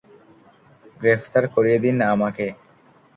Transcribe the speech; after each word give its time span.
গ্রেফতার 1.01 1.43
করিয়ে 1.47 1.77
দিন 1.79 1.95
আমাকে। 2.13 2.45